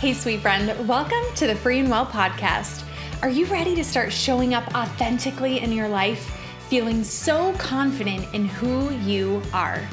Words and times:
Hey, 0.00 0.14
sweet 0.14 0.40
friend, 0.40 0.88
welcome 0.88 1.22
to 1.34 1.46
the 1.46 1.54
Free 1.54 1.78
and 1.78 1.90
Well 1.90 2.06
podcast. 2.06 2.84
Are 3.20 3.28
you 3.28 3.44
ready 3.44 3.74
to 3.74 3.84
start 3.84 4.10
showing 4.10 4.54
up 4.54 4.74
authentically 4.74 5.60
in 5.60 5.72
your 5.72 5.88
life, 5.88 6.34
feeling 6.70 7.04
so 7.04 7.52
confident 7.58 8.26
in 8.32 8.46
who 8.46 8.94
you 9.00 9.42
are? 9.52 9.86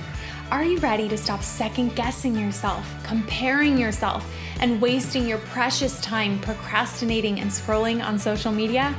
Are 0.50 0.64
you 0.64 0.78
ready 0.78 1.10
to 1.10 1.18
stop 1.18 1.44
second 1.44 1.94
guessing 1.98 2.38
yourself, 2.38 2.90
comparing 3.04 3.78
yourself, 3.78 4.26
and 4.62 4.80
wasting 4.80 5.28
your 5.28 5.40
precious 5.40 6.00
time 6.00 6.40
procrastinating 6.40 7.42
and 7.42 7.52
scrolling 7.52 8.02
on 8.02 8.18
social 8.18 8.54
media? 8.54 8.96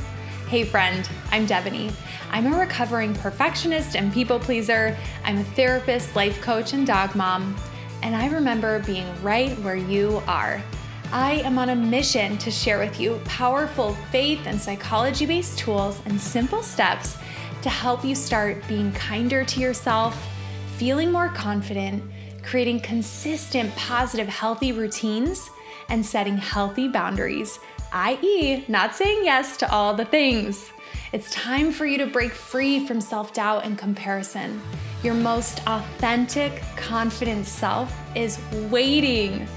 Hey, 0.51 0.63
friend, 0.63 1.09
I'm 1.31 1.47
Devaney. 1.47 1.91
I'm 2.31 2.53
a 2.53 2.59
recovering 2.59 3.15
perfectionist 3.15 3.97
and 3.97 4.13
people 4.13 4.39
pleaser. 4.39 4.95
I'm 5.25 5.39
a 5.39 5.45
therapist, 5.45 6.15
life 6.15 6.43
coach, 6.43 6.75
and 6.75 6.87
dog 6.87 7.15
mom. 7.15 7.57
And 8.03 8.15
I 8.15 8.29
remember 8.29 8.81
being 8.81 9.07
right 9.23 9.59
where 9.61 9.75
you 9.75 10.23
are. 10.29 10.63
I 11.11 11.37
am 11.37 11.59
on 11.59 11.71
a 11.71 11.75
mission 11.75 12.37
to 12.37 12.51
share 12.51 12.79
with 12.79 13.01
you 13.01 13.19
powerful 13.25 13.95
faith 14.13 14.43
and 14.45 14.61
psychology 14.61 15.25
based 15.25 15.59
tools 15.59 15.99
and 16.05 16.21
simple 16.21 16.63
steps 16.63 17.17
to 17.63 17.71
help 17.71 18.05
you 18.05 18.15
start 18.15 18.63
being 18.69 18.93
kinder 18.93 19.43
to 19.43 19.61
yourself, 19.61 20.29
feeling 20.77 21.11
more 21.11 21.31
confident, 21.31 22.03
creating 22.43 22.81
consistent, 22.81 23.75
positive, 23.75 24.29
healthy 24.29 24.73
routines, 24.73 25.49
and 25.89 26.05
setting 26.05 26.37
healthy 26.37 26.89
boundaries, 26.89 27.59
i.e., 27.93 28.65
not 28.69 28.95
saying 28.95 29.25
yes 29.25 29.57
to 29.57 29.73
all 29.73 29.95
the 29.95 30.05
things. 30.05 30.71
It's 31.13 31.31
time 31.31 31.73
for 31.73 31.87
you 31.87 31.97
to 31.99 32.07
break 32.07 32.33
free 32.33 32.87
from 32.87 33.01
self 33.01 33.33
doubt 33.33 33.65
and 33.65 33.79
comparison. 33.79 34.61
Your 35.03 35.15
most 35.15 35.67
authentic, 35.67 36.63
confident 36.77 37.47
self 37.47 37.97
is 38.15 38.39
waiting. 38.69 39.49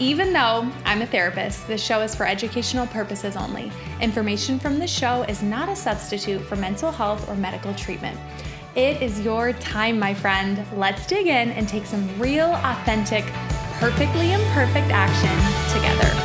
Even 0.00 0.32
though 0.32 0.66
I'm 0.86 1.02
a 1.02 1.06
therapist, 1.06 1.66
this 1.68 1.84
show 1.84 2.00
is 2.00 2.14
for 2.14 2.26
educational 2.26 2.86
purposes 2.86 3.36
only. 3.36 3.70
Information 4.00 4.58
from 4.58 4.78
this 4.78 4.90
show 4.90 5.24
is 5.24 5.42
not 5.42 5.68
a 5.68 5.76
substitute 5.76 6.40
for 6.40 6.56
mental 6.56 6.90
health 6.90 7.28
or 7.28 7.36
medical 7.36 7.74
treatment. 7.74 8.18
It 8.74 9.02
is 9.02 9.20
your 9.20 9.52
time, 9.52 9.98
my 9.98 10.14
friend. 10.14 10.64
Let's 10.74 11.06
dig 11.06 11.26
in 11.26 11.50
and 11.50 11.68
take 11.68 11.84
some 11.84 12.08
real, 12.18 12.48
authentic, 12.64 13.26
perfectly 13.78 14.32
imperfect 14.32 14.88
action 14.90 15.36
together. 15.76 16.19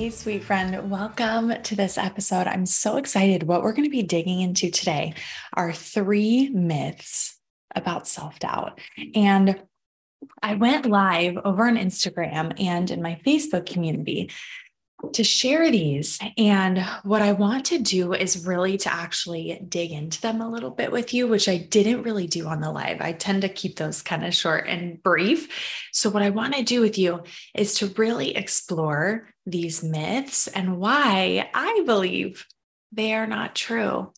Hey, 0.00 0.08
sweet 0.08 0.44
friend, 0.44 0.90
welcome 0.90 1.52
to 1.62 1.76
this 1.76 1.98
episode. 1.98 2.46
I'm 2.46 2.64
so 2.64 2.96
excited. 2.96 3.42
What 3.42 3.62
we're 3.62 3.74
going 3.74 3.84
to 3.84 3.90
be 3.90 4.02
digging 4.02 4.40
into 4.40 4.70
today 4.70 5.12
are 5.52 5.74
three 5.74 6.48
myths 6.48 7.38
about 7.76 8.08
self 8.08 8.38
doubt. 8.38 8.80
And 9.14 9.60
I 10.42 10.54
went 10.54 10.86
live 10.86 11.36
over 11.44 11.66
on 11.66 11.76
Instagram 11.76 12.58
and 12.58 12.90
in 12.90 13.02
my 13.02 13.20
Facebook 13.26 13.66
community 13.66 14.30
to 15.12 15.22
share 15.22 15.70
these. 15.70 16.18
And 16.38 16.82
what 17.02 17.20
I 17.20 17.32
want 17.32 17.66
to 17.66 17.78
do 17.78 18.14
is 18.14 18.46
really 18.46 18.78
to 18.78 18.90
actually 18.90 19.62
dig 19.68 19.92
into 19.92 20.18
them 20.22 20.40
a 20.40 20.48
little 20.48 20.70
bit 20.70 20.92
with 20.92 21.12
you, 21.12 21.28
which 21.28 21.46
I 21.46 21.58
didn't 21.58 22.04
really 22.04 22.26
do 22.26 22.46
on 22.46 22.62
the 22.62 22.72
live. 22.72 23.02
I 23.02 23.12
tend 23.12 23.42
to 23.42 23.50
keep 23.50 23.76
those 23.76 24.00
kind 24.00 24.24
of 24.24 24.32
short 24.32 24.66
and 24.66 25.02
brief. 25.02 25.90
So, 25.92 26.08
what 26.08 26.22
I 26.22 26.30
want 26.30 26.54
to 26.54 26.62
do 26.62 26.80
with 26.80 26.96
you 26.96 27.22
is 27.54 27.74
to 27.74 27.88
really 27.98 28.34
explore 28.34 29.29
these 29.50 29.82
myths 29.82 30.46
and 30.48 30.78
why 30.78 31.50
I 31.54 31.82
believe 31.86 32.46
they 32.92 33.14
are 33.14 33.26
not 33.26 33.54
true. 33.54 34.12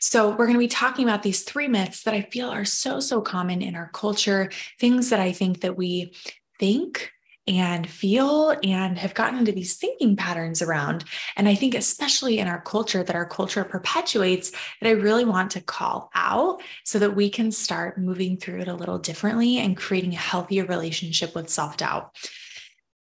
So, 0.00 0.30
we're 0.30 0.46
going 0.46 0.54
to 0.54 0.58
be 0.58 0.68
talking 0.68 1.04
about 1.04 1.22
these 1.22 1.42
three 1.42 1.68
myths 1.68 2.02
that 2.02 2.14
I 2.14 2.22
feel 2.22 2.50
are 2.50 2.64
so, 2.64 3.00
so 3.00 3.20
common 3.20 3.62
in 3.62 3.74
our 3.74 3.90
culture, 3.92 4.50
things 4.78 5.10
that 5.10 5.20
I 5.20 5.32
think 5.32 5.60
that 5.60 5.76
we 5.76 6.14
think 6.58 7.10
and 7.48 7.88
feel 7.88 8.54
and 8.62 8.98
have 8.98 9.14
gotten 9.14 9.38
into 9.38 9.52
these 9.52 9.76
thinking 9.76 10.14
patterns 10.16 10.60
around. 10.60 11.04
And 11.34 11.48
I 11.48 11.54
think, 11.54 11.74
especially 11.74 12.38
in 12.38 12.46
our 12.46 12.60
culture, 12.60 13.02
that 13.02 13.16
our 13.16 13.26
culture 13.26 13.64
perpetuates, 13.64 14.50
that 14.80 14.88
I 14.88 14.90
really 14.90 15.24
want 15.24 15.52
to 15.52 15.62
call 15.62 16.10
out 16.14 16.60
so 16.84 16.98
that 16.98 17.16
we 17.16 17.30
can 17.30 17.50
start 17.50 17.98
moving 17.98 18.36
through 18.36 18.60
it 18.60 18.68
a 18.68 18.74
little 18.74 18.98
differently 18.98 19.58
and 19.58 19.76
creating 19.76 20.12
a 20.12 20.18
healthier 20.18 20.66
relationship 20.66 21.34
with 21.34 21.48
self 21.48 21.78
doubt. 21.78 22.14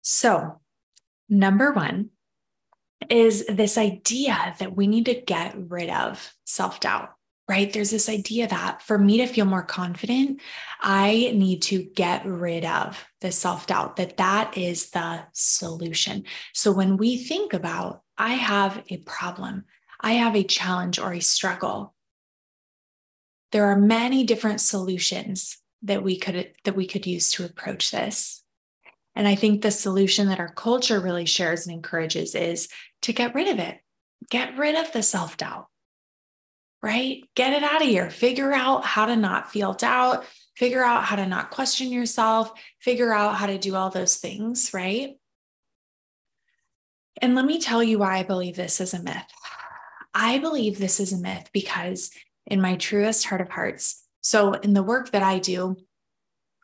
So, 0.02 0.59
number 1.40 1.72
one 1.72 2.09
is 3.09 3.46
this 3.47 3.78
idea 3.78 4.56
that 4.59 4.75
we 4.75 4.88
need 4.88 5.06
to 5.06 5.13
get 5.13 5.53
rid 5.57 5.90
of 5.90 6.34
self 6.46 6.79
doubt 6.79 7.16
right? 7.47 7.72
There's 7.72 7.91
this 7.91 8.09
idea 8.09 8.47
that 8.47 8.81
for 8.81 8.97
me 8.97 9.18
to 9.18 9.28
feel 9.28 9.46
more 9.46 9.63
confident, 9.63 10.41
I 10.81 11.31
need 11.35 11.62
to 11.63 11.84
get 11.84 12.25
rid 12.25 12.66
of 12.66 13.06
the 13.22 13.31
self 13.31 13.68
doubt, 13.68 13.97
that 13.97 14.18
that 14.18 14.57
is 14.57 14.90
the 14.91 15.25
solution. 15.34 16.23
So 16.53 16.72
when 16.72 16.97
we 16.97 17.18
think 17.18 17.53
about, 17.53 18.02
I 18.17 18.34
have 18.34 18.84
a 18.90 18.97
problem, 18.97 19.66
I 20.02 20.13
have 20.13 20.35
a 20.35 20.44
challenge 20.44 20.97
or 20.97 21.13
a 21.13 21.19
struggle, 21.19 21.94
there 23.52 23.66
are 23.66 23.78
many 23.78 24.23
different 24.23 24.59
solutions 24.59 25.57
that 25.84 26.03
we 26.03 26.17
could 26.17 26.52
that 26.63 26.75
we 26.75 26.88
could 26.88 27.06
use 27.06 27.31
to 27.34 27.46
approach 27.46 27.91
this. 27.91 28.44
And 29.16 29.28
I 29.28 29.36
think 29.36 29.62
the 29.62 29.72
solution 29.72 30.28
that 30.28 30.40
our 30.40 30.52
culture 30.52 31.00
really 31.00 31.26
shares 31.26 31.66
and 31.66 31.76
encourages 31.76 32.36
is 32.36 32.68
to 33.03 33.14
get 33.14 33.34
rid 33.34 33.48
of 33.48 33.59
it. 33.59 33.80
Get 34.30 34.58
rid 34.58 34.76
of 34.76 34.92
the 34.92 35.03
self 35.03 35.38
doubt 35.38 35.68
right? 36.86 37.24
Get 37.34 37.53
it 37.53 37.64
out 37.64 37.81
of 37.81 37.88
here. 37.88 38.12
Figure 38.12 38.53
out 38.53 38.86
how 38.86 39.08
to 39.08 39.16
not 39.16 39.52
feel 39.52 39.74
doubt, 39.74 40.24
figure 40.56 40.84
out 40.84 41.03
how 41.03 41.16
to 41.16 41.26
not 41.26 41.50
question 41.50 41.92
yourself, 41.92 42.52
figure 42.80 43.12
out 43.12 43.38
how 43.38 43.48
to 43.48 43.58
do 43.58 43.76
all 43.76 43.90
those 43.90 44.18
things, 44.18 44.70
right? 44.72 45.16
And 47.24 47.34
let 47.34 47.46
me 47.46 47.59
tell 47.59 47.82
you 47.82 47.97
why 47.97 48.20
I 48.20 48.24
believe 48.24 48.56
this 48.56 48.80
is 48.80 48.94
a 48.94 49.02
myth. 49.02 49.16
I 50.14 50.38
believe 50.38 50.78
this 50.78 51.00
is 51.00 51.12
a 51.12 51.18
myth 51.18 51.50
because, 51.53 52.12
in 52.46 52.62
my 52.62 52.76
truest 52.76 53.26
heart 53.26 53.42
of 53.42 53.50
hearts, 53.50 54.03
so 54.22 54.53
in 54.53 54.74
the 54.74 54.84
work 54.84 55.09
that 55.09 55.24
I 55.24 55.40
do, 55.40 55.78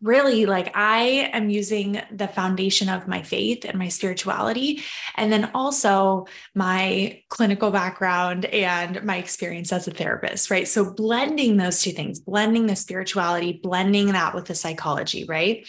really 0.01 0.45
like 0.45 0.71
I 0.75 1.29
am 1.31 1.49
using 1.49 2.01
the 2.11 2.27
foundation 2.27 2.89
of 2.89 3.07
my 3.07 3.21
faith 3.21 3.65
and 3.65 3.77
my 3.77 3.87
spirituality, 3.87 4.81
and 5.15 5.31
then 5.31 5.51
also 5.53 6.25
my 6.55 7.21
clinical 7.29 7.71
background 7.71 8.45
and 8.45 9.03
my 9.03 9.17
experience 9.17 9.71
as 9.71 9.87
a 9.87 9.91
therapist, 9.91 10.49
right? 10.49 10.67
So 10.67 10.93
blending 10.93 11.57
those 11.57 11.81
two 11.81 11.91
things, 11.91 12.19
blending 12.19 12.65
the 12.65 12.75
spirituality, 12.75 13.59
blending 13.61 14.07
that 14.07 14.33
with 14.33 14.45
the 14.45 14.55
psychology, 14.55 15.25
right? 15.25 15.67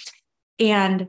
And 0.59 1.09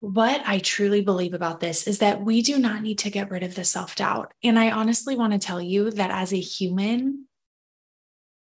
what 0.00 0.42
I 0.46 0.58
truly 0.58 1.00
believe 1.00 1.34
about 1.34 1.60
this 1.60 1.86
is 1.86 1.98
that 1.98 2.22
we 2.22 2.42
do 2.42 2.58
not 2.58 2.82
need 2.82 2.98
to 2.98 3.10
get 3.10 3.30
rid 3.30 3.42
of 3.42 3.54
the 3.54 3.64
self 3.64 3.96
doubt. 3.96 4.32
And 4.42 4.58
I 4.58 4.70
honestly 4.70 5.16
want 5.16 5.32
to 5.32 5.38
tell 5.38 5.60
you 5.60 5.90
that 5.92 6.10
as 6.10 6.32
a 6.32 6.40
human, 6.40 7.26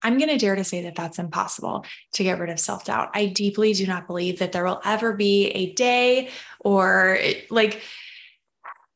I'm 0.02 0.18
going 0.18 0.30
to 0.30 0.38
dare 0.38 0.56
to 0.56 0.64
say 0.64 0.82
that 0.82 0.94
that's 0.94 1.18
impossible 1.18 1.84
to 2.12 2.22
get 2.22 2.38
rid 2.38 2.50
of 2.50 2.60
self 2.60 2.84
doubt. 2.84 3.10
I 3.14 3.26
deeply 3.26 3.72
do 3.72 3.86
not 3.86 4.06
believe 4.06 4.38
that 4.38 4.52
there 4.52 4.64
will 4.64 4.80
ever 4.84 5.12
be 5.12 5.46
a 5.48 5.72
day 5.72 6.30
or 6.60 7.16
eh, 7.20 7.40
like 7.50 7.82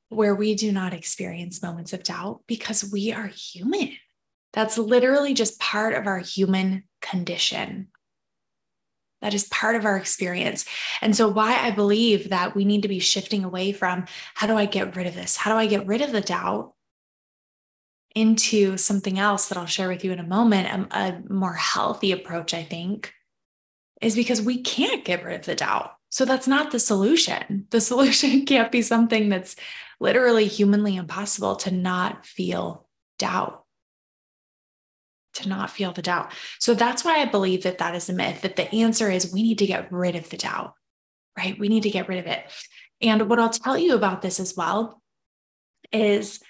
where 0.08 0.34
we 0.34 0.54
do 0.54 0.70
not 0.72 0.92
experience 0.92 1.62
moments 1.62 1.92
of 1.92 2.02
doubt 2.02 2.42
because 2.46 2.90
we 2.92 3.12
are 3.12 3.26
human. 3.26 3.96
That's 4.52 4.76
literally 4.76 5.34
just 5.34 5.58
part 5.58 5.94
of 5.94 6.06
our 6.06 6.18
human 6.18 6.84
condition. 7.00 7.88
That 9.22 9.34
is 9.34 9.44
part 9.44 9.76
of 9.76 9.86
our 9.86 9.96
experience. 9.96 10.64
And 11.00 11.16
so, 11.16 11.28
why 11.28 11.56
I 11.56 11.70
believe 11.70 12.30
that 12.30 12.54
we 12.54 12.64
need 12.64 12.82
to 12.82 12.88
be 12.88 12.98
shifting 12.98 13.44
away 13.44 13.72
from 13.72 14.06
how 14.34 14.46
do 14.46 14.56
I 14.56 14.66
get 14.66 14.96
rid 14.96 15.06
of 15.06 15.14
this? 15.14 15.36
How 15.36 15.52
do 15.52 15.58
I 15.58 15.66
get 15.66 15.86
rid 15.86 16.02
of 16.02 16.12
the 16.12 16.20
doubt? 16.20 16.74
Into 18.14 18.76
something 18.76 19.18
else 19.18 19.48
that 19.48 19.58
I'll 19.58 19.66
share 19.66 19.88
with 19.88 20.04
you 20.04 20.12
in 20.12 20.18
a 20.18 20.26
moment, 20.26 20.88
a, 20.92 20.96
a 20.96 21.22
more 21.32 21.54
healthy 21.54 22.12
approach, 22.12 22.54
I 22.54 22.62
think, 22.62 23.12
is 24.00 24.14
because 24.14 24.42
we 24.42 24.60
can't 24.60 25.04
get 25.04 25.24
rid 25.24 25.40
of 25.40 25.46
the 25.46 25.54
doubt. 25.54 25.92
So 26.10 26.24
that's 26.24 26.46
not 26.46 26.70
the 26.70 26.78
solution. 26.78 27.66
The 27.70 27.80
solution 27.80 28.44
can't 28.44 28.70
be 28.70 28.82
something 28.82 29.28
that's 29.28 29.56
literally 29.98 30.46
humanly 30.46 30.96
impossible 30.96 31.56
to 31.56 31.70
not 31.70 32.26
feel 32.26 32.86
doubt. 33.18 33.64
To 35.34 35.48
not 35.48 35.70
feel 35.70 35.92
the 35.92 36.02
doubt. 36.02 36.32
So 36.58 36.74
that's 36.74 37.04
why 37.04 37.20
I 37.22 37.24
believe 37.24 37.62
that 37.62 37.78
that 37.78 37.94
is 37.94 38.10
a 38.10 38.12
myth, 38.12 38.42
that 38.42 38.56
the 38.56 38.70
answer 38.74 39.10
is 39.10 39.32
we 39.32 39.42
need 39.42 39.58
to 39.58 39.66
get 39.66 39.90
rid 39.90 40.14
of 40.14 40.28
the 40.28 40.36
doubt, 40.36 40.74
right? 41.38 41.58
We 41.58 41.68
need 41.68 41.84
to 41.84 41.90
get 41.90 42.08
rid 42.08 42.18
of 42.18 42.26
it. 42.26 42.44
And 43.00 43.30
what 43.30 43.38
I'll 43.38 43.48
tell 43.48 43.78
you 43.78 43.94
about 43.94 44.20
this 44.20 44.38
as 44.38 44.54
well 44.54 45.00
is 45.92 46.40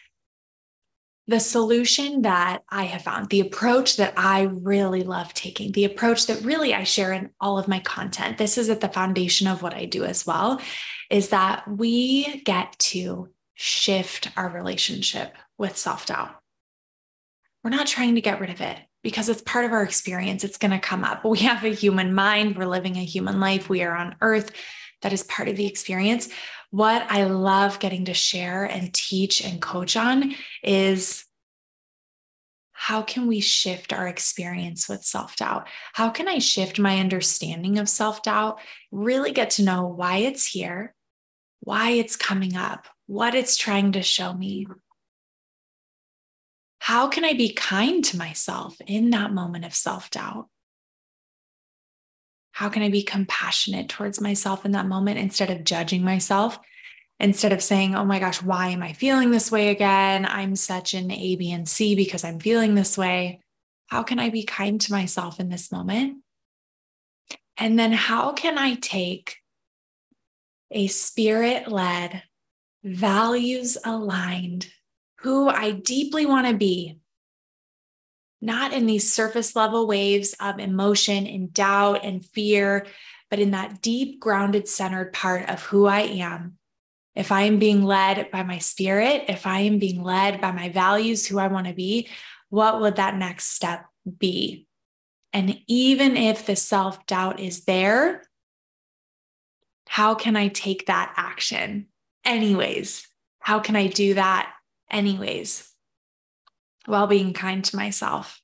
the 1.32 1.40
solution 1.40 2.22
that 2.22 2.62
I 2.68 2.84
have 2.84 3.02
found, 3.02 3.30
the 3.30 3.40
approach 3.40 3.96
that 3.96 4.12
I 4.18 4.42
really 4.42 5.02
love 5.02 5.32
taking, 5.32 5.72
the 5.72 5.86
approach 5.86 6.26
that 6.26 6.44
really 6.44 6.74
I 6.74 6.84
share 6.84 7.10
in 7.10 7.30
all 7.40 7.58
of 7.58 7.68
my 7.68 7.80
content, 7.80 8.36
this 8.36 8.58
is 8.58 8.68
at 8.68 8.82
the 8.82 8.88
foundation 8.90 9.46
of 9.46 9.62
what 9.62 9.72
I 9.72 9.86
do 9.86 10.04
as 10.04 10.26
well, 10.26 10.60
is 11.10 11.30
that 11.30 11.66
we 11.66 12.42
get 12.42 12.78
to 12.80 13.30
shift 13.54 14.28
our 14.36 14.50
relationship 14.50 15.34
with 15.56 15.78
self 15.78 16.04
doubt. 16.04 16.36
we're 17.64 17.70
not 17.70 17.86
trying 17.86 18.16
to 18.16 18.20
get 18.20 18.38
rid 18.38 18.50
of 18.50 18.60
it 18.60 18.76
because 19.02 19.30
it's 19.30 19.40
part 19.40 19.64
of 19.64 19.72
our 19.72 19.82
experience. 19.82 20.44
It's 20.44 20.58
going 20.58 20.72
to 20.72 20.78
come 20.78 21.02
up. 21.02 21.24
We 21.24 21.38
have 21.40 21.64
a 21.64 21.68
human 21.68 22.14
mind. 22.14 22.58
We're 22.58 22.66
living 22.66 22.96
a 22.96 23.04
human 23.04 23.40
life. 23.40 23.70
We 23.70 23.82
are 23.82 23.96
on 23.96 24.16
earth. 24.20 24.50
That 25.00 25.14
is 25.14 25.22
part 25.22 25.48
of 25.48 25.56
the 25.56 25.66
experience. 25.66 26.28
What 26.72 27.06
I 27.10 27.24
love 27.24 27.80
getting 27.80 28.06
to 28.06 28.14
share 28.14 28.64
and 28.64 28.92
teach 28.94 29.44
and 29.44 29.60
coach 29.60 29.94
on 29.94 30.34
is 30.62 31.26
how 32.72 33.02
can 33.02 33.26
we 33.26 33.40
shift 33.40 33.92
our 33.92 34.08
experience 34.08 34.88
with 34.88 35.04
self 35.04 35.36
doubt? 35.36 35.68
How 35.92 36.08
can 36.08 36.28
I 36.28 36.38
shift 36.38 36.78
my 36.78 36.98
understanding 36.98 37.78
of 37.78 37.90
self 37.90 38.22
doubt? 38.22 38.58
Really 38.90 39.32
get 39.32 39.50
to 39.50 39.62
know 39.62 39.86
why 39.86 40.16
it's 40.16 40.46
here, 40.46 40.94
why 41.60 41.90
it's 41.90 42.16
coming 42.16 42.56
up, 42.56 42.88
what 43.06 43.34
it's 43.34 43.58
trying 43.58 43.92
to 43.92 44.02
show 44.02 44.32
me, 44.32 44.66
how 46.78 47.06
can 47.06 47.24
I 47.24 47.34
be 47.34 47.52
kind 47.52 48.02
to 48.06 48.16
myself 48.16 48.76
in 48.86 49.10
that 49.10 49.30
moment 49.30 49.66
of 49.66 49.74
self 49.74 50.10
doubt? 50.10 50.48
How 52.52 52.68
can 52.68 52.82
I 52.82 52.90
be 52.90 53.02
compassionate 53.02 53.88
towards 53.88 54.20
myself 54.20 54.64
in 54.64 54.72
that 54.72 54.86
moment 54.86 55.18
instead 55.18 55.50
of 55.50 55.64
judging 55.64 56.04
myself? 56.04 56.58
Instead 57.18 57.52
of 57.52 57.62
saying, 57.62 57.94
oh 57.94 58.04
my 58.04 58.18
gosh, 58.18 58.42
why 58.42 58.68
am 58.68 58.82
I 58.82 58.92
feeling 58.92 59.30
this 59.30 59.50
way 59.50 59.68
again? 59.68 60.26
I'm 60.26 60.56
such 60.56 60.94
an 60.94 61.10
A, 61.10 61.36
B, 61.36 61.52
and 61.52 61.68
C 61.68 61.94
because 61.94 62.24
I'm 62.24 62.40
feeling 62.40 62.74
this 62.74 62.98
way. 62.98 63.40
How 63.86 64.02
can 64.02 64.18
I 64.18 64.30
be 64.30 64.44
kind 64.44 64.80
to 64.82 64.92
myself 64.92 65.38
in 65.38 65.48
this 65.48 65.70
moment? 65.70 66.18
And 67.56 67.78
then 67.78 67.92
how 67.92 68.32
can 68.32 68.58
I 68.58 68.74
take 68.74 69.36
a 70.70 70.86
spirit 70.88 71.68
led, 71.68 72.22
values 72.82 73.78
aligned 73.84 74.68
who 75.18 75.48
I 75.48 75.70
deeply 75.70 76.26
want 76.26 76.48
to 76.48 76.54
be, 76.54 76.98
not 78.42 78.72
in 78.72 78.86
these 78.86 79.12
surface 79.12 79.54
level 79.54 79.86
waves 79.86 80.34
of 80.40 80.58
emotion 80.58 81.26
and 81.26 81.54
doubt 81.54 82.00
and 82.04 82.26
fear, 82.26 82.86
but 83.30 83.38
in 83.38 83.52
that 83.52 83.80
deep, 83.80 84.20
grounded, 84.20 84.68
centered 84.68 85.12
part 85.12 85.48
of 85.48 85.62
who 85.62 85.86
I 85.86 86.00
am. 86.00 86.58
If 87.14 87.30
I 87.30 87.42
am 87.42 87.58
being 87.58 87.84
led 87.84 88.30
by 88.30 88.42
my 88.42 88.58
spirit, 88.58 89.24
if 89.28 89.46
I 89.46 89.60
am 89.60 89.78
being 89.78 90.02
led 90.02 90.40
by 90.40 90.50
my 90.50 90.70
values, 90.70 91.26
who 91.26 91.38
I 91.38 91.46
want 91.46 91.68
to 91.68 91.72
be, 91.72 92.08
what 92.48 92.80
would 92.80 92.96
that 92.96 93.16
next 93.16 93.50
step 93.50 93.86
be? 94.18 94.66
And 95.32 95.60
even 95.66 96.16
if 96.16 96.44
the 96.44 96.56
self 96.56 97.06
doubt 97.06 97.38
is 97.38 97.64
there, 97.64 98.24
how 99.86 100.14
can 100.14 100.36
I 100.36 100.48
take 100.48 100.86
that 100.86 101.12
action? 101.16 101.86
Anyways, 102.24 103.06
how 103.40 103.60
can 103.60 103.76
I 103.76 103.86
do 103.86 104.14
that 104.14 104.52
anyways, 104.90 105.71
while 106.86 107.06
being 107.06 107.32
kind 107.32 107.64
to 107.64 107.76
myself. 107.76 108.40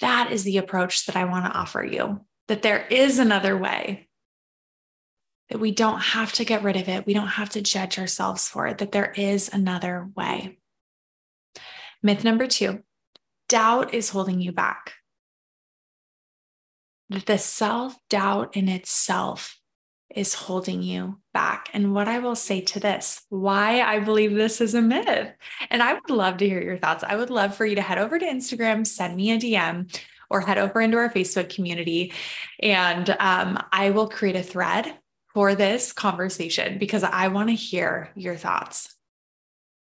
That 0.00 0.32
is 0.32 0.44
the 0.44 0.58
approach 0.58 1.06
that 1.06 1.16
I 1.16 1.24
want 1.24 1.46
to 1.46 1.58
offer 1.58 1.84
you 1.84 2.24
that 2.48 2.60
there 2.60 2.86
is 2.88 3.18
another 3.18 3.56
way, 3.56 4.08
that 5.48 5.58
we 5.58 5.70
don't 5.70 6.00
have 6.00 6.34
to 6.34 6.44
get 6.44 6.62
rid 6.62 6.76
of 6.76 6.86
it. 6.86 7.06
We 7.06 7.14
don't 7.14 7.28
have 7.28 7.48
to 7.50 7.62
judge 7.62 7.98
ourselves 7.98 8.46
for 8.46 8.66
it, 8.66 8.76
that 8.76 8.92
there 8.92 9.10
is 9.12 9.48
another 9.50 10.10
way. 10.14 10.58
Myth 12.02 12.24
number 12.24 12.46
two 12.46 12.82
doubt 13.48 13.94
is 13.94 14.10
holding 14.10 14.42
you 14.42 14.52
back. 14.52 14.92
That 17.08 17.24
the 17.24 17.38
self 17.38 17.96
doubt 18.10 18.54
in 18.54 18.68
itself 18.68 19.58
is 20.14 20.34
holding 20.34 20.82
you 20.82 21.21
back. 21.32 21.70
And 21.72 21.94
what 21.94 22.08
I 22.08 22.18
will 22.18 22.34
say 22.34 22.60
to 22.60 22.80
this, 22.80 23.24
why 23.28 23.80
I 23.80 23.98
believe 23.98 24.34
this 24.34 24.60
is 24.60 24.74
a 24.74 24.82
myth. 24.82 25.32
And 25.70 25.82
I 25.82 25.94
would 25.94 26.10
love 26.10 26.36
to 26.38 26.48
hear 26.48 26.62
your 26.62 26.78
thoughts. 26.78 27.04
I 27.04 27.16
would 27.16 27.30
love 27.30 27.54
for 27.54 27.66
you 27.66 27.76
to 27.76 27.82
head 27.82 27.98
over 27.98 28.18
to 28.18 28.26
Instagram, 28.26 28.86
send 28.86 29.16
me 29.16 29.32
a 29.32 29.38
DM, 29.38 29.98
or 30.30 30.40
head 30.40 30.58
over 30.58 30.80
into 30.80 30.96
our 30.96 31.10
Facebook 31.10 31.54
community. 31.54 32.12
And 32.60 33.10
um, 33.18 33.62
I 33.72 33.90
will 33.90 34.08
create 34.08 34.36
a 34.36 34.42
thread 34.42 34.94
for 35.34 35.54
this 35.54 35.92
conversation 35.92 36.78
because 36.78 37.02
I 37.02 37.28
want 37.28 37.48
to 37.48 37.54
hear 37.54 38.10
your 38.14 38.36
thoughts. 38.36 38.94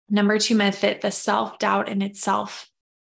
Number 0.08 0.38
two 0.38 0.54
myth 0.54 0.80
that 0.80 1.00
the 1.00 1.10
self 1.10 1.58
doubt 1.58 1.88
in 1.88 2.02
itself 2.02 2.69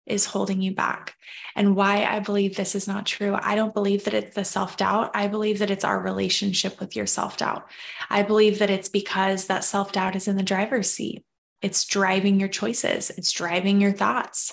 is 0.09 0.27
holding 0.27 0.61
you 0.63 0.75
back. 0.75 1.15
And 1.55 1.75
why 1.75 2.05
I 2.05 2.21
believe 2.21 2.57
this 2.57 2.75
is 2.75 2.87
not 2.87 3.07
true. 3.07 3.37
I 3.41 3.55
don't 3.55 3.75
believe 3.75 4.05
that 4.05 4.15
it's 4.15 4.35
the 4.35 4.45
self 4.45 4.77
doubt. 4.77 5.11
I 5.15 5.29
believe 5.29 5.59
that 5.59 5.71
it's 5.71 5.85
our 5.85 6.01
relationship 6.01 6.81
with 6.81 6.95
your 6.95 7.07
self 7.07 7.37
doubt. 7.37 7.69
I 8.11 8.23
believe 8.23 8.59
that 8.61 8.71
it's 8.71 8.89
because 8.89 9.47
that 9.47 9.65
self 9.65 9.93
doubt 9.93 10.17
is 10.17 10.29
in 10.29 10.37
the 10.37 10.43
driver's 10.43 10.91
seat. 10.91 11.25
It's 11.61 11.85
driving 11.85 12.39
your 12.39 12.49
choices, 12.49 13.11
it's 13.11 13.33
driving 13.33 13.81
your 13.81 13.93
thoughts. 13.93 14.53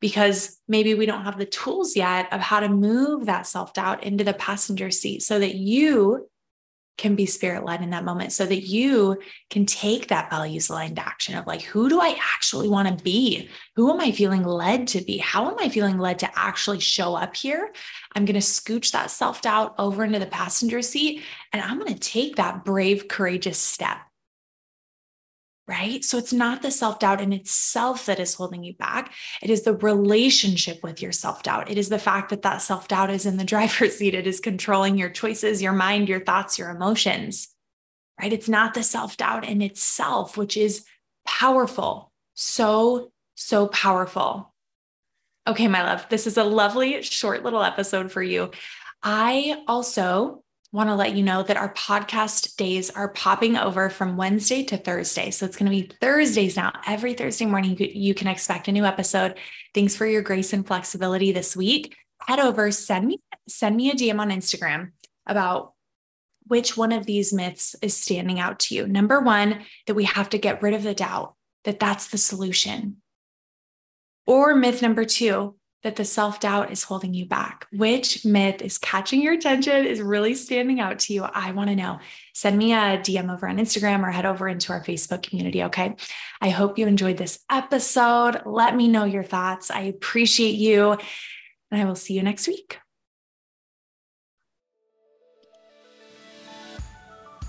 Because 0.00 0.58
maybe 0.66 0.94
we 0.94 1.06
don't 1.06 1.24
have 1.24 1.38
the 1.38 1.46
tools 1.46 1.94
yet 1.94 2.32
of 2.32 2.40
how 2.40 2.58
to 2.60 2.68
move 2.68 3.26
that 3.26 3.46
self 3.46 3.72
doubt 3.72 4.02
into 4.02 4.24
the 4.24 4.34
passenger 4.34 4.90
seat 4.90 5.22
so 5.22 5.38
that 5.38 5.54
you 5.54 6.28
can 6.98 7.14
be 7.14 7.26
spirit 7.26 7.64
led 7.64 7.82
in 7.82 7.90
that 7.90 8.04
moment 8.04 8.32
so 8.32 8.46
that 8.46 8.62
you 8.62 9.18
can 9.50 9.66
take 9.66 10.08
that 10.08 10.30
values 10.30 10.68
aligned 10.68 10.98
action 10.98 11.36
of 11.36 11.46
like, 11.46 11.62
who 11.62 11.88
do 11.88 12.00
I 12.00 12.16
actually 12.34 12.68
want 12.68 12.86
to 12.86 13.04
be? 13.04 13.48
Who 13.76 13.90
am 13.90 14.00
I 14.00 14.12
feeling 14.12 14.44
led 14.44 14.88
to 14.88 15.00
be? 15.00 15.18
How 15.18 15.50
am 15.50 15.56
I 15.58 15.68
feeling 15.68 15.98
led 15.98 16.18
to 16.20 16.38
actually 16.38 16.80
show 16.80 17.14
up 17.14 17.34
here? 17.34 17.72
I'm 18.14 18.24
going 18.24 18.34
to 18.34 18.40
scooch 18.40 18.92
that 18.92 19.10
self 19.10 19.42
doubt 19.42 19.74
over 19.78 20.04
into 20.04 20.18
the 20.18 20.26
passenger 20.26 20.82
seat 20.82 21.22
and 21.52 21.62
I'm 21.62 21.78
going 21.78 21.92
to 21.92 21.98
take 21.98 22.36
that 22.36 22.64
brave, 22.64 23.08
courageous 23.08 23.58
step 23.58 23.98
right? 25.68 26.04
So 26.04 26.18
it's 26.18 26.32
not 26.32 26.62
the 26.62 26.70
self 26.70 26.98
doubt 26.98 27.20
in 27.20 27.32
itself 27.32 28.06
that 28.06 28.18
is 28.18 28.34
holding 28.34 28.64
you 28.64 28.74
back. 28.74 29.12
It 29.42 29.50
is 29.50 29.62
the 29.62 29.74
relationship 29.74 30.82
with 30.82 31.00
your 31.00 31.12
self 31.12 31.42
doubt. 31.42 31.70
It 31.70 31.78
is 31.78 31.88
the 31.88 31.98
fact 31.98 32.30
that 32.30 32.42
that 32.42 32.62
self 32.62 32.88
doubt 32.88 33.10
is 33.10 33.26
in 33.26 33.36
the 33.36 33.44
driver's 33.52 33.96
seat. 33.96 34.14
It 34.14 34.26
is 34.26 34.40
controlling 34.40 34.98
your 34.98 35.10
choices, 35.10 35.62
your 35.62 35.72
mind, 35.72 36.08
your 36.08 36.20
thoughts, 36.20 36.58
your 36.58 36.70
emotions, 36.70 37.48
right? 38.20 38.32
It's 38.32 38.48
not 38.48 38.74
the 38.74 38.82
self 38.82 39.16
doubt 39.16 39.46
in 39.46 39.62
itself, 39.62 40.36
which 40.36 40.56
is 40.56 40.84
powerful. 41.26 42.12
So, 42.34 43.12
so 43.34 43.68
powerful. 43.68 44.52
Okay, 45.46 45.66
my 45.68 45.82
love, 45.82 46.06
this 46.08 46.26
is 46.26 46.36
a 46.36 46.44
lovely 46.44 47.02
short 47.02 47.42
little 47.42 47.62
episode 47.62 48.12
for 48.12 48.22
you. 48.22 48.52
I 49.02 49.62
also 49.66 50.41
want 50.72 50.88
to 50.88 50.94
let 50.94 51.14
you 51.14 51.22
know 51.22 51.42
that 51.42 51.58
our 51.58 51.72
podcast 51.74 52.56
days 52.56 52.88
are 52.90 53.10
popping 53.10 53.56
over 53.56 53.90
from 53.90 54.16
Wednesday 54.16 54.64
to 54.64 54.78
Thursday. 54.78 55.30
So 55.30 55.44
it's 55.44 55.56
going 55.56 55.70
to 55.70 55.76
be 55.76 55.94
Thursdays 56.00 56.56
now. 56.56 56.72
Every 56.86 57.12
Thursday 57.12 57.44
morning, 57.44 57.76
you 57.78 58.14
can 58.14 58.26
expect 58.26 58.68
a 58.68 58.72
new 58.72 58.86
episode. 58.86 59.38
Thanks 59.74 59.94
for 59.94 60.06
your 60.06 60.22
grace 60.22 60.54
and 60.54 60.66
flexibility 60.66 61.30
this 61.30 61.54
week. 61.54 61.94
Head 62.26 62.38
over, 62.38 62.70
send 62.70 63.06
me 63.06 63.20
send 63.48 63.76
me 63.76 63.90
a 63.90 63.94
DM 63.94 64.20
on 64.20 64.30
Instagram 64.30 64.92
about 65.26 65.72
which 66.46 66.76
one 66.76 66.92
of 66.92 67.06
these 67.06 67.32
myths 67.32 67.74
is 67.82 67.96
standing 67.96 68.40
out 68.40 68.60
to 68.60 68.74
you. 68.74 68.86
Number 68.86 69.20
one, 69.20 69.64
that 69.86 69.94
we 69.94 70.04
have 70.04 70.30
to 70.30 70.38
get 70.38 70.62
rid 70.62 70.74
of 70.74 70.82
the 70.82 70.94
doubt 70.94 71.34
that 71.64 71.80
that's 71.80 72.08
the 72.08 72.18
solution. 72.18 72.96
Or 74.26 74.54
myth 74.54 74.82
number 74.82 75.04
two, 75.04 75.56
that 75.82 75.96
the 75.96 76.04
self 76.04 76.40
doubt 76.40 76.70
is 76.70 76.84
holding 76.84 77.14
you 77.14 77.26
back? 77.26 77.66
Which 77.72 78.24
myth 78.24 78.62
is 78.62 78.78
catching 78.78 79.20
your 79.22 79.34
attention, 79.34 79.86
is 79.86 80.00
really 80.00 80.34
standing 80.34 80.80
out 80.80 81.00
to 81.00 81.14
you? 81.14 81.24
I 81.24 81.52
want 81.52 81.70
to 81.70 81.76
know. 81.76 81.98
Send 82.34 82.56
me 82.56 82.72
a 82.72 82.98
DM 82.98 83.32
over 83.32 83.48
on 83.48 83.58
Instagram 83.58 84.02
or 84.02 84.10
head 84.10 84.26
over 84.26 84.48
into 84.48 84.72
our 84.72 84.82
Facebook 84.82 85.22
community. 85.22 85.64
Okay. 85.64 85.96
I 86.40 86.50
hope 86.50 86.78
you 86.78 86.86
enjoyed 86.86 87.16
this 87.16 87.40
episode. 87.50 88.42
Let 88.46 88.76
me 88.76 88.88
know 88.88 89.04
your 89.04 89.24
thoughts. 89.24 89.70
I 89.70 89.82
appreciate 89.82 90.54
you. 90.54 90.96
And 91.70 91.80
I 91.80 91.84
will 91.84 91.94
see 91.94 92.14
you 92.14 92.22
next 92.22 92.46
week. 92.46 92.78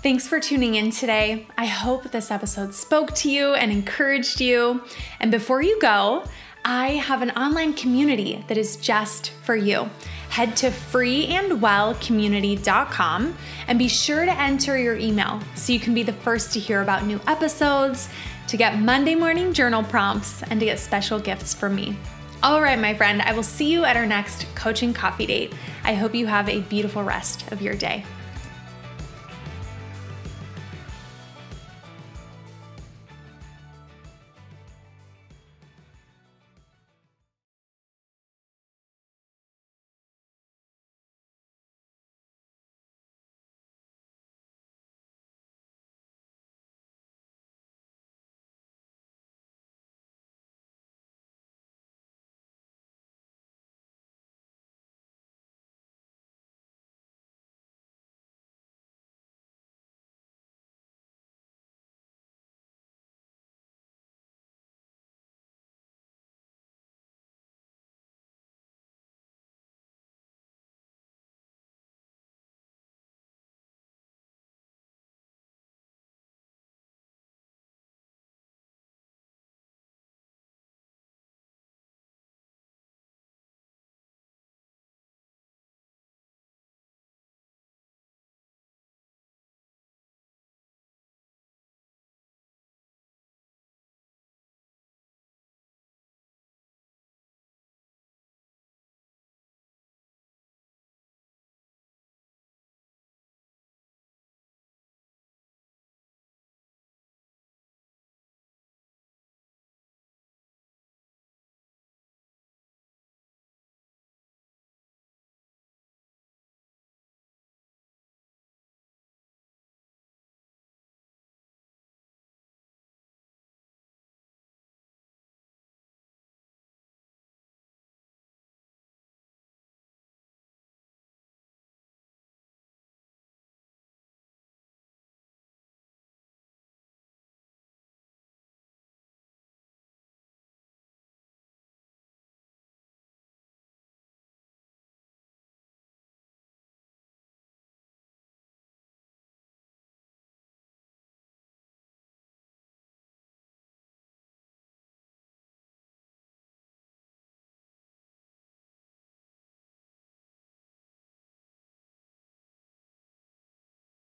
Thanks 0.04 0.28
for 0.28 0.38
tuning 0.38 0.74
in 0.74 0.90
today. 0.90 1.46
I 1.56 1.64
hope 1.64 2.10
this 2.10 2.30
episode 2.30 2.74
spoke 2.74 3.14
to 3.14 3.30
you 3.30 3.54
and 3.54 3.72
encouraged 3.72 4.38
you. 4.38 4.84
And 5.18 5.30
before 5.30 5.62
you 5.62 5.80
go, 5.80 6.24
I 6.66 6.92
have 6.92 7.20
an 7.20 7.30
online 7.32 7.74
community 7.74 8.42
that 8.48 8.56
is 8.56 8.76
just 8.76 9.32
for 9.42 9.54
you. 9.54 9.90
Head 10.30 10.56
to 10.56 10.68
freeandwellcommunity.com 10.68 13.36
and 13.68 13.78
be 13.78 13.88
sure 13.88 14.24
to 14.24 14.40
enter 14.40 14.78
your 14.78 14.96
email 14.96 15.40
so 15.54 15.74
you 15.74 15.80
can 15.80 15.92
be 15.92 16.02
the 16.02 16.14
first 16.14 16.54
to 16.54 16.60
hear 16.60 16.80
about 16.80 17.04
new 17.04 17.20
episodes, 17.26 18.08
to 18.48 18.56
get 18.56 18.78
Monday 18.78 19.14
morning 19.14 19.52
journal 19.52 19.82
prompts, 19.82 20.42
and 20.44 20.58
to 20.58 20.64
get 20.64 20.78
special 20.78 21.18
gifts 21.18 21.52
from 21.52 21.74
me. 21.74 21.98
All 22.42 22.62
right, 22.62 22.78
my 22.78 22.94
friend, 22.94 23.20
I 23.20 23.34
will 23.34 23.42
see 23.42 23.70
you 23.70 23.84
at 23.84 23.98
our 23.98 24.06
next 24.06 24.46
coaching 24.54 24.94
coffee 24.94 25.26
date. 25.26 25.52
I 25.82 25.92
hope 25.92 26.14
you 26.14 26.26
have 26.26 26.48
a 26.48 26.62
beautiful 26.62 27.02
rest 27.02 27.52
of 27.52 27.60
your 27.60 27.74
day. 27.74 28.06